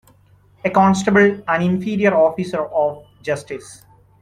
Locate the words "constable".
0.71-1.43